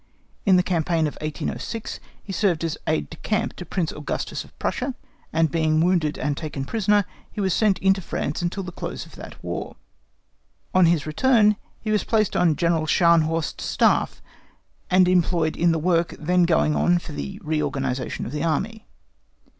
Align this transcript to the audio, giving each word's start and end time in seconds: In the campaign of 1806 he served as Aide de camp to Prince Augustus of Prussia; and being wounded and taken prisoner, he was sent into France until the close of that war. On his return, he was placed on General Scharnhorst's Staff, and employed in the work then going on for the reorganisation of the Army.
In 0.47 0.55
the 0.55 0.63
campaign 0.63 1.05
of 1.05 1.13
1806 1.21 1.99
he 2.23 2.33
served 2.33 2.63
as 2.63 2.75
Aide 2.87 3.11
de 3.11 3.17
camp 3.17 3.55
to 3.57 3.65
Prince 3.67 3.91
Augustus 3.93 4.43
of 4.43 4.57
Prussia; 4.57 4.95
and 5.31 5.51
being 5.51 5.79
wounded 5.79 6.17
and 6.17 6.35
taken 6.35 6.65
prisoner, 6.65 7.05
he 7.31 7.39
was 7.39 7.53
sent 7.53 7.77
into 7.77 8.01
France 8.01 8.41
until 8.41 8.63
the 8.63 8.71
close 8.71 9.05
of 9.05 9.13
that 9.17 9.43
war. 9.43 9.75
On 10.73 10.87
his 10.87 11.05
return, 11.05 11.55
he 11.79 11.91
was 11.91 12.03
placed 12.03 12.35
on 12.35 12.55
General 12.55 12.87
Scharnhorst's 12.87 13.63
Staff, 13.63 14.23
and 14.89 15.07
employed 15.07 15.55
in 15.55 15.71
the 15.71 15.77
work 15.77 16.15
then 16.17 16.45
going 16.45 16.75
on 16.75 16.97
for 16.97 17.11
the 17.11 17.39
reorganisation 17.43 18.25
of 18.25 18.31
the 18.31 18.43
Army. 18.43 18.87